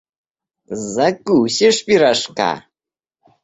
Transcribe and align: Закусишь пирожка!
Закусишь 0.93 1.81
пирожка! 1.85 2.51